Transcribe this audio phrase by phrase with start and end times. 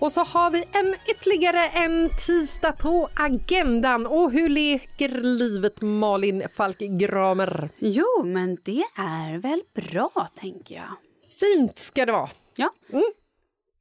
[0.00, 4.06] Och så har vi en ytterligare en tisdag på agendan.
[4.06, 7.70] Och hur leker livet, Malin Falk-Gramer?
[7.78, 10.96] Jo, men det är väl bra, tänker jag.
[11.40, 12.28] Fint ska det vara.
[12.56, 12.70] Ja.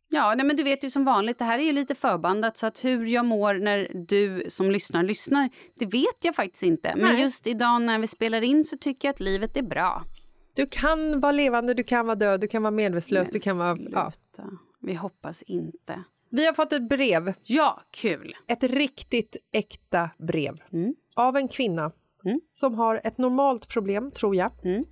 [0.09, 2.67] Ja, nej, men du vet ju som vanligt, det här är ju lite förbandat så
[2.67, 5.49] att hur jag mår när du som lyssnar lyssnar,
[5.79, 6.93] det vet jag faktiskt inte.
[6.95, 7.21] Men Nej.
[7.21, 10.03] just idag när vi spelar in så tycker jag att livet är bra.
[10.55, 13.57] Du kan vara levande, du kan vara död, du kan vara medvetslös, Men du kan
[13.57, 13.77] vara...
[13.91, 14.11] Ja.
[14.81, 16.03] Vi hoppas inte.
[16.29, 18.35] Vi har fått ett brev, Ja, kul!
[18.47, 20.95] ett riktigt äkta brev Mm.
[21.15, 21.91] av en kvinna
[22.25, 22.39] Mm.
[22.53, 24.51] som har ett normalt problem, tror jag.
[24.63, 24.83] Mm.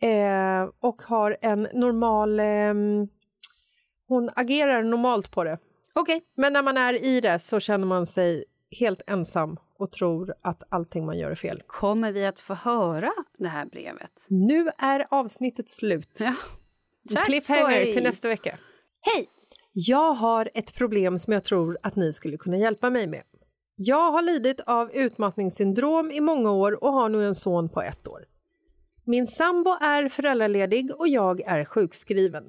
[0.00, 2.40] Eh, och har en normal...
[2.40, 3.08] ehm,
[4.08, 5.58] hon agerar normalt på det.
[5.94, 6.24] Okej.
[6.36, 8.44] Men när man är i det så känner man sig
[8.80, 11.62] helt ensam och tror att allting man gör är fel.
[11.66, 14.26] Kommer vi att få höra det här brevet?
[14.28, 16.18] Nu är avsnittet slut.
[16.20, 16.34] Ja.
[17.18, 18.58] En Cliffhanger till nästa vecka.
[19.14, 19.28] Hej!
[19.72, 23.22] Jag har ett problem som jag tror att ni skulle kunna hjälpa mig med.
[23.76, 28.08] Jag har lidit av utmattningssyndrom i många år och har nu en son på ett
[28.08, 28.24] år.
[29.04, 32.44] Min sambo är föräldraledig och jag är sjukskriven.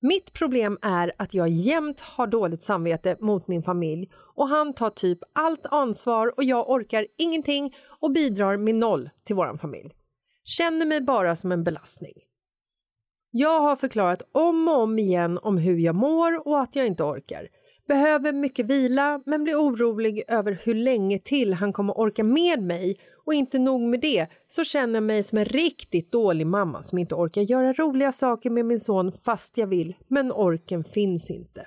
[0.00, 4.90] Mitt problem är att jag jämt har dåligt samvete mot min familj och han tar
[4.90, 9.94] typ allt ansvar och jag orkar ingenting och bidrar med noll till vår familj.
[10.44, 12.25] Känner mig bara som en belastning.
[13.38, 17.02] Jag har förklarat om och om igen om hur jag mår och att jag inte
[17.02, 17.48] orkar.
[17.88, 22.98] Behöver mycket vila men blir orolig över hur länge till han kommer orka med mig
[23.26, 26.98] och inte nog med det så känner jag mig som en riktigt dålig mamma som
[26.98, 31.66] inte orkar göra roliga saker med min son fast jag vill, men orken finns inte.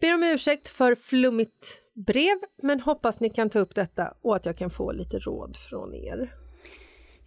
[0.00, 4.46] Ber om ursäkt för flummigt brev, men hoppas ni kan ta upp detta och att
[4.46, 6.37] jag kan få lite råd från er.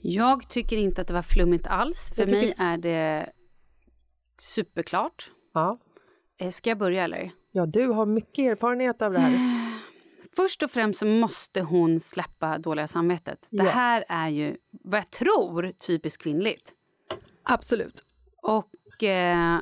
[0.02, 2.10] Jag tycker inte att det var flummigt alls.
[2.16, 3.30] För tycker- mig är det
[4.38, 5.32] superklart.
[5.54, 5.78] Ja.
[6.38, 7.32] Eh, Ska jag börja eller?
[7.52, 9.62] ja, du har mycket erfarenhet av det här.
[10.36, 13.48] Först och främst så måste hon släppa dåliga samvetet.
[13.50, 13.70] Det Ja.
[13.72, 16.74] här är ju, vad jag tror, typiskt kvinnligt.
[17.44, 18.06] Absolut.
[18.42, 19.60] Och eh,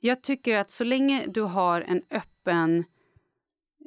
[0.00, 2.84] jag tycker att så länge du har en öppen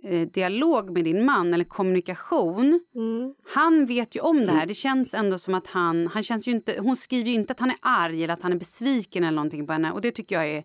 [0.04, 2.80] eh, dialog med din man eller kommunikation.
[2.96, 3.36] Mm.
[3.54, 4.66] Han vet ju om det här.
[4.66, 7.60] Det känns ändå som att han, han känns ju inte, hon skriver ju inte att
[7.60, 9.92] han är arg eller att han är besviken eller någonting på henne.
[9.92, 10.64] Och det tycker jag är,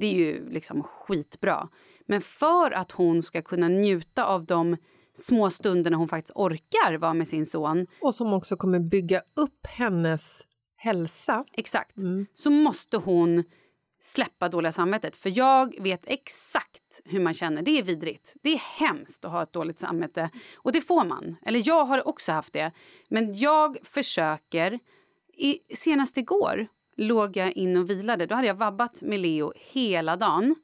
[0.00, 1.68] det är ju liksom skitbra.
[2.06, 4.76] Men för att hon ska kunna njuta av de
[5.14, 7.86] små stunderna hon faktiskt orkar vara med sin son.
[8.00, 10.42] Och som också kommer bygga upp hennes
[10.76, 11.44] hälsa.
[11.52, 11.94] Exakt.
[12.34, 13.44] Så måste hon
[14.00, 15.16] släppa dåliga samvetet.
[15.16, 17.62] För jag vet exakt hur man känner.
[17.62, 18.34] Det är vidrigt.
[18.42, 20.30] Det är hemskt att ha ett dåligt samvete.
[20.56, 21.36] Och det får man.
[21.42, 22.72] Eller jag har också haft det.
[23.08, 24.78] Men jag försöker.
[25.36, 28.26] I, senast igår låg jag in och vilade.
[28.26, 30.54] Då hade jag vabbat med Leo hela dagen.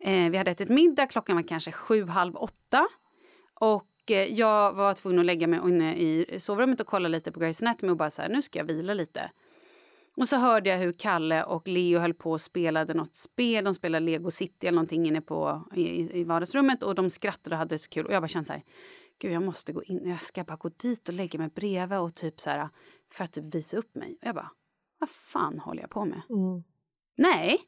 [0.00, 2.88] Eh, vi hade ätit middag, klockan var kanske sju, halv åtta.
[3.54, 7.40] Och eh, jag var tvungen att lägga mig inne i sovrummet och kolla lite på
[7.40, 9.30] Grey's Anatomy och bara så här, nu ska jag vila lite.
[10.18, 13.64] Och så hörde jag hur Kalle och Leo höll på och spelade något spel.
[13.64, 17.58] De spelade Lego City eller någonting inne på, i, i vardagsrummet och de skrattade och
[17.58, 18.06] hade så kul.
[18.06, 18.62] Och jag bara kände så här,
[19.18, 22.14] gud jag måste gå in, jag ska bara gå dit och lägga mig bredvid och
[22.14, 22.68] typ så här,
[23.12, 24.18] för att typ visa upp mig.
[24.20, 24.50] Och jag bara,
[24.98, 26.22] vad fan håller jag på med?
[26.30, 26.64] Mm.
[27.16, 27.60] Nej,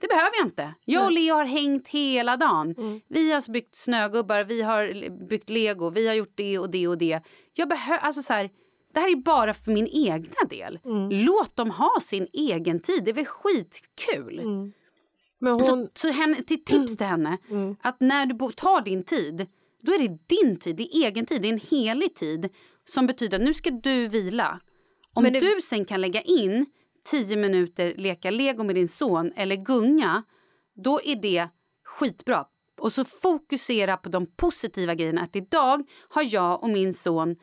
[0.00, 0.74] det behöver jag inte.
[0.84, 2.74] Jag och Leo har hängt hela dagen.
[2.78, 3.00] Mm.
[3.08, 6.98] Vi har byggt snögubbar, vi har byggt lego, vi har gjort det och det och
[6.98, 7.20] det.
[7.52, 8.50] Jag behöver, alltså så här,
[8.96, 10.78] det här är bara för min egna del.
[10.84, 11.08] Mm.
[11.26, 14.38] Låt dem ha sin egen tid, det är väl skitkul.
[14.38, 14.72] Mm.
[15.40, 15.62] Hon...
[15.62, 17.76] Så, så henne, till tips till henne, Mm.
[17.82, 19.46] att när du tar din tid,
[19.82, 22.48] då är det din tid, det är egen tid, det är en helig tid
[22.84, 24.60] som betyder att nu ska du vila.
[25.14, 26.66] Om det- du sen kan lägga in
[27.10, 30.22] tio minuter leka lego med din son eller gunga,
[30.74, 31.48] då är det
[31.84, 32.46] skitbra.
[32.78, 35.22] Och så fokusera på de positiva grejerna.
[35.22, 37.36] Att idag har jag och min son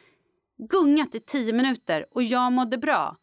[0.57, 3.17] gungat i tio minuter och jag mådde bra.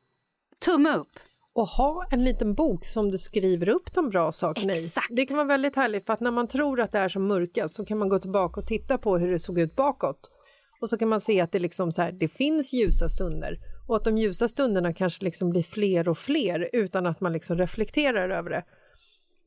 [0.64, 1.18] Tumme upp.
[1.52, 5.10] Och ha en liten bok som du skriver upp de bra sakerna Exakt.
[5.10, 5.14] i.
[5.14, 7.74] Det kan vara väldigt härligt för att när man tror att det är som mörkast
[7.74, 10.30] så kan man gå tillbaka och titta på hur det såg ut bakåt.
[10.80, 13.96] Och så kan man se att det, liksom så här, det finns ljusa stunder och
[13.96, 18.30] att de ljusa stunderna kanske liksom blir fler och fler utan att man liksom reflekterar
[18.30, 18.64] över det.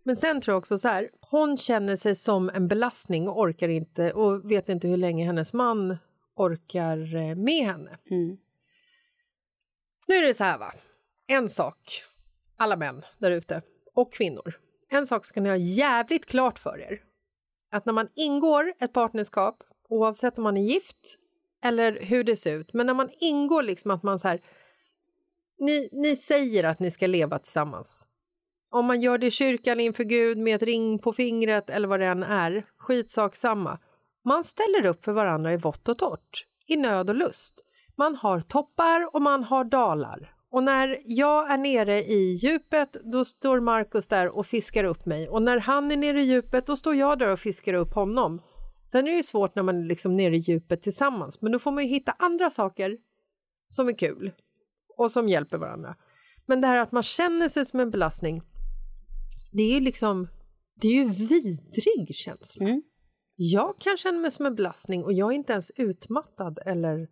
[0.04, 3.68] Men sen tror jag också så här, hon känner sig som en belastning och orkar
[3.68, 5.98] inte och vet inte hur länge hennes man
[6.36, 7.98] orkar eh, med henne.
[8.12, 8.38] Mm.
[10.08, 10.74] Nu är det så här va,
[11.28, 12.04] en sak,
[12.58, 13.62] alla män där ute
[13.94, 14.60] och kvinnor.
[14.90, 17.02] En sak ska ni ha jävligt klart för er.
[17.72, 21.18] Att när man ingår ett partnerskap, oavsett om man är gift
[21.64, 24.42] eller hur det ser ut, men när man ingår liksom att man så här,
[25.60, 28.08] ni, ni säger att ni ska leva tillsammans.
[28.70, 32.00] Om man gör det i kyrkan inför Gud med ett ring på fingret eller vad
[32.00, 33.80] det än är, skitsak samma.
[34.26, 37.66] Man ställer upp för varandra i vått och torrt, i nöd och lust.
[37.96, 40.36] Man har toppar och man har dalar.
[40.50, 45.30] Och när jag är nere i djupet, då står Markus där och fiskar upp mig.
[45.30, 48.42] Och när han är nere i djupet, då står jag där och fiskar upp honom.
[48.92, 51.60] Sen är det ju svårt när man är liksom nere i djupet tillsammans, men då
[51.60, 52.98] får man ju hitta andra saker
[53.68, 54.32] som är kul
[54.98, 55.96] och som hjälper varandra.
[56.46, 58.42] Men det här att man känner sig som en belastning,
[59.52, 60.28] det är ju liksom,
[60.82, 62.66] det är ju vidrig känsla.
[62.66, 62.82] Mm.
[63.36, 67.08] Jag kan känna mig som en belastning och jag är inte ens utmattad eller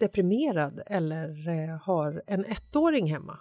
[0.00, 3.38] deprimerad eller eh, har en ettåring hemma.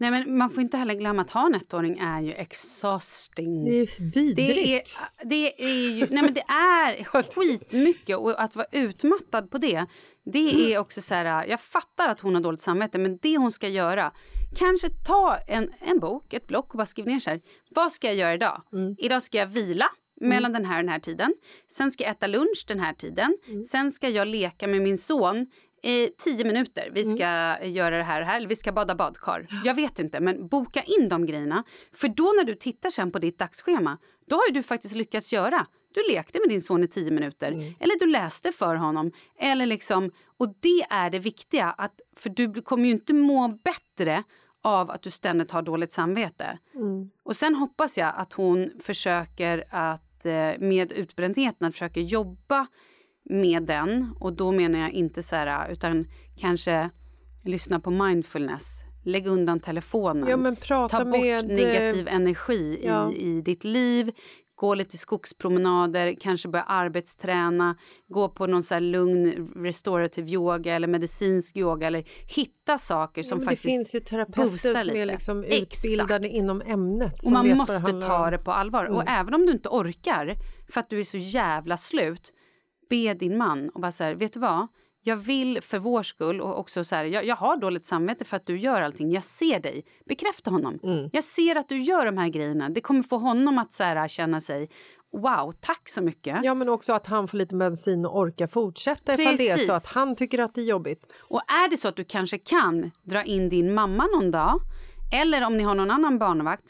[0.00, 3.64] Nej, men man får inte heller glömma att ha en ettåring är ju exhausting.
[3.64, 5.00] Det är vidrigt.
[5.24, 7.04] Det är, det är ju, nej men det är
[7.34, 9.86] skitmycket och att vara utmattad på det,
[10.24, 13.52] det är också så här, jag fattar att hon har dåligt samvete men det hon
[13.52, 14.12] ska göra,
[14.56, 17.40] kanske ta en, en bok, ett block och bara skriva ner så här,
[17.74, 18.62] vad ska jag göra idag?
[18.98, 19.90] Idag ska jag vila
[20.20, 21.34] mellan den här och den här tiden,
[21.68, 23.38] sen ska jag äta lunch den här tiden,
[23.70, 25.46] sen ska jag leka med min son
[25.82, 29.46] Eh, tio minuter, vi ska göra det här och här, eller vi ska bada badkar.
[29.64, 31.64] Jag vet inte, men boka in de grejerna.
[31.92, 33.98] För då när du tittar sen på ditt dagsschema,
[34.28, 35.66] då har du faktiskt lyckats göra.
[35.94, 39.12] Du lekte med din son i tio minuter eller du läste för honom.
[39.38, 44.24] Eller liksom, och det är det viktiga, att, för du kommer ju inte må bättre
[44.62, 46.58] av att du ständigt har dåligt samvete.
[47.22, 50.07] Och sen hoppas jag att hon försöker att
[50.58, 52.66] med utbrändheten att försöka jobba
[53.30, 54.14] med den.
[54.20, 56.06] Och då menar jag inte så här, utan
[56.36, 56.90] kanske
[57.44, 58.82] lyssna på mindfulness.
[59.04, 60.28] Lägg undan telefonen.
[60.28, 60.36] Ja,
[60.88, 63.12] Ta bort med, eh, negativ energi ja.
[63.12, 64.12] i, i ditt liv.
[64.58, 67.76] Gå lite skogspromenader, kanske börja arbetsträna.
[68.08, 71.86] Gå på någon så lugn restorative yoga eller medicinsk yoga.
[71.86, 72.04] Eller
[72.36, 75.04] hitta saker som Ja, faktiskt det finns ju terapeuter som är lite.
[75.04, 75.84] liksom Exakt.
[75.84, 77.26] utbildade inom ämnet.
[77.26, 78.84] Och man måste ta det på allvar.
[78.84, 80.36] Och även om du inte orkar
[80.72, 82.32] för att du är så jävla slut,
[82.90, 84.66] be din man och bara så här, vet du vad?
[85.02, 88.36] Jag vill för vår skull och också så här, jag, jag har dåligt samvete för
[88.36, 89.10] att du gör allting.
[89.10, 89.84] Jag ser dig.
[90.06, 90.78] Bekräfta honom.
[90.82, 91.10] Mm.
[91.12, 92.68] Jag ser att du gör de här grejerna.
[92.68, 94.70] Det kommer få honom att så här, känna sig
[95.12, 96.38] wow, tack så mycket.
[96.42, 99.66] Ja, men också att han får lite bensin och orka fortsätta ifall det är Precis.
[99.66, 101.12] så att han tycker att det är jobbigt.
[101.20, 104.60] Och är det så att du kanske kan dra in din mamma någon dag
[105.12, 106.64] eller om ni har någon annan barnvakt,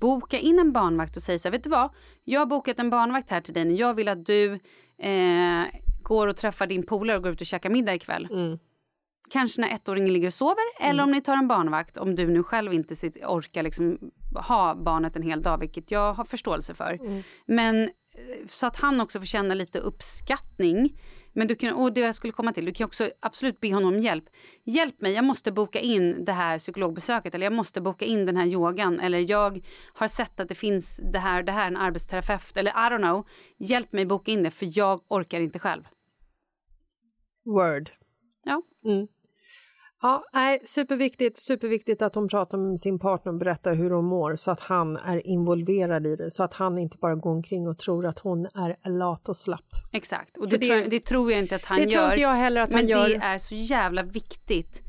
[0.00, 1.90] boka in en barnvakt och säg så här, vet du vad?
[2.24, 3.72] Jag har bokat en barnvakt här till dig.
[3.72, 4.52] Jag vill att du
[4.98, 5.64] eh,
[6.04, 8.28] går och träffar din polare och går ut och käkar middag ikväll.
[9.30, 12.42] Kanske när ettåringen ligger och sover eller om ni tar en barnvakt om du nu
[12.42, 12.94] själv inte
[13.26, 13.98] orkar liksom
[14.48, 16.98] ha barnet en hel dag, vilket jag har förståelse för.
[17.46, 17.88] Men eh,
[18.48, 21.00] så att han också får känna lite uppskattning.
[21.36, 23.94] Men du kan, och det jag skulle komma till, du kan också absolut be honom
[23.94, 24.24] om hjälp.
[24.64, 28.36] Hjälp mig, jag måste boka in det här psykologbesöket eller jag måste boka in den
[28.36, 32.56] här yogan eller jag har sett att det finns det här, det här, en arbetsterapeut
[32.56, 33.26] eller I don't know.
[33.58, 35.82] Hjälp mig boka in det för jag orkar inte själv.
[37.44, 37.90] Word.
[38.44, 38.62] Ja,
[40.02, 44.36] Ja, nej, superviktigt, superviktigt att hon pratar med sin partner och berättar hur hon mår
[44.36, 47.78] så att han är involverad i det, så att han inte bara går omkring och
[47.78, 49.64] tror att hon är lat och slapp.
[49.92, 50.36] exakt.
[50.36, 51.90] Och det, det- tror, det tror jag inte att han det gör.
[51.90, 53.08] tror inte jag heller att men han gör.
[53.08, 54.82] det är så jävla viktigt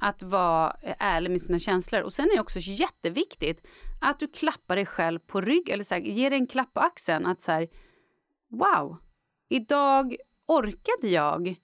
[0.00, 2.02] att vara eh, ärlig med sina känslor.
[2.02, 3.66] Och sen är det också jätteviktigt
[4.00, 6.80] att du klappar dig själv på rygg eller så här, ger dig en klapp på
[6.80, 7.26] axeln.
[7.26, 7.68] Att så här,
[8.50, 8.96] wow,
[9.48, 10.16] idag
[10.48, 11.54] orkade jag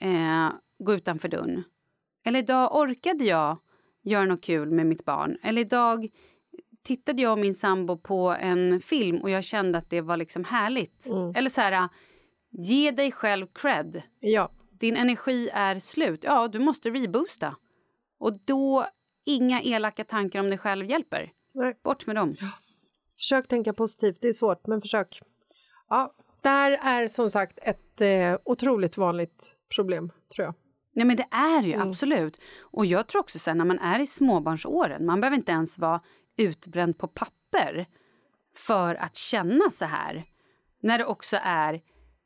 [0.00, 1.64] eh, gå utanför dörren.
[2.24, 3.58] Eller idag orkade jag
[4.02, 5.36] göra något kul med mitt barn.
[5.42, 6.08] Eller idag
[6.82, 10.44] tittade jag och min sambo på en film och jag kände att det var liksom
[10.44, 11.06] härligt.
[11.34, 11.88] Eller så här,
[12.50, 14.02] ge dig själv cred.
[14.20, 16.24] Ja, Din energi är slut.
[16.24, 17.56] Ja, du måste reboosta.
[18.18, 18.86] Och då,
[19.24, 21.32] inga elaka tankar om dig själv hjälper.
[21.54, 21.74] nej.
[21.84, 22.36] Bort med dem.
[23.18, 25.20] Försök tänka positivt, det är svårt, men försök.
[25.88, 26.14] Ja,
[26.44, 30.54] här är som sagt ett eh, otroligt vanligt problem, tror jag.
[30.92, 31.88] Nej men det är ju Mm.
[31.90, 32.40] absolut.
[32.60, 36.00] Och jag tror också sen när man är i småbarnsåren, man behöver inte ens vara
[36.36, 37.86] utbränd på papper
[38.56, 40.24] för att känna så här.
[40.82, 41.80] När det också är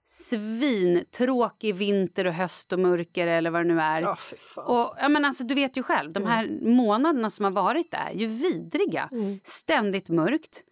[0.07, 4.15] svintråkig vinter och höst och mörker eller vad det nu är.
[4.37, 4.65] Fan.
[4.65, 8.13] Och, ja, men alltså, du vet ju själv, de här månaderna som har varit är
[8.13, 9.11] ju vidriga.
[9.45, 10.63] Ständigt mörkt.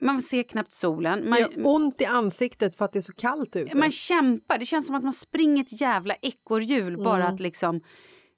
[0.00, 1.28] Man ser knappt solen.
[1.28, 3.76] Man, gör ont i ansiktet för att det är så kallt ute.
[3.76, 4.58] man kämpar.
[4.58, 7.80] Det känns som att man springer ett jävla ekorrhjul bara att liksom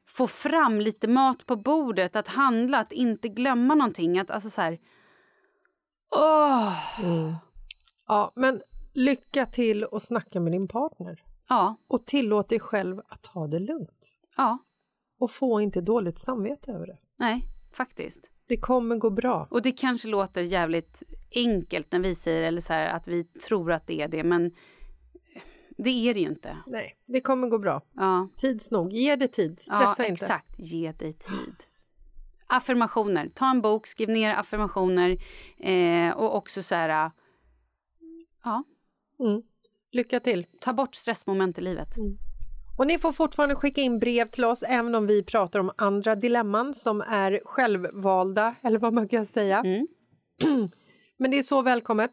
[0.09, 4.19] få fram lite mat på bordet, att handla, att inte glömma någonting.
[4.19, 4.79] Att, alltså så här...
[6.17, 7.35] Åh!
[8.09, 8.63] Ja, men
[8.95, 11.23] lycka till och snacka med din partner.
[11.49, 14.19] Ja, Och tillåt dig själv att ta det lugnt.
[14.37, 14.59] ja,
[15.19, 16.99] Och få inte dåligt samvete över det.
[17.17, 18.31] nej, faktiskt.
[18.47, 19.47] Det kommer gå bra.
[19.51, 21.03] Och det kanske låter jävligt
[21.35, 24.51] enkelt när vi säger eller så här, att vi tror att det är det, men
[25.79, 26.57] det är det ju inte.
[26.67, 27.83] Nej, det kommer gå bra.
[27.93, 28.93] Ja, Tids nog.
[28.93, 29.61] Ge det tid.
[29.61, 30.25] Stressa ja inte.
[30.25, 30.55] exakt.
[30.59, 31.55] Ge dig tid.
[32.47, 33.31] Affirmationer.
[33.35, 35.19] Ta en bok, skriv ner affirmationer
[35.59, 37.11] eh, och också så här...
[38.45, 38.65] Ja,
[39.19, 39.43] Mm.
[39.93, 40.47] Lycka till.
[40.61, 41.89] ta bort stressmoment i livet.
[42.79, 46.15] Och ni får fortfarande skicka in brev till oss även om vi pratar om andra
[46.15, 49.59] dilemman som är självvalda, eller vad man kan säga.
[49.59, 49.87] Mm.
[51.19, 52.13] Men det är så välkommet.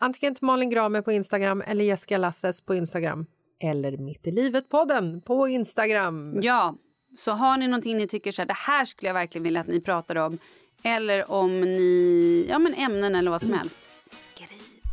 [0.00, 3.26] Antingen till Malin Gramer på Instagram eller Jessica Lasses på Instagram.
[3.62, 6.40] Eller Mitt i livet-podden på Instagram.
[6.42, 6.76] Ja,
[7.16, 9.66] så har ni någonting ni tycker så här, det här skulle jag verkligen vilja att
[9.66, 10.38] ni pratar om
[10.82, 13.80] eller om ni, ja men ämnen eller vad som helst.
[14.06, 14.48] Skriv.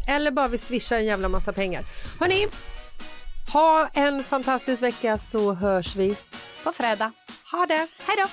[0.08, 1.84] Eller bara vill swisha en jävla massa pengar.
[2.20, 2.46] Hörni,
[3.54, 6.16] ha en fantastisk vecka så hörs vi
[6.64, 7.12] på fredag.
[7.52, 7.88] Ha det!
[7.98, 8.30] Hej då!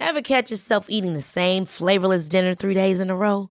[0.00, 3.50] Ever catch yourself eating the same flavorless dinner three days in a row?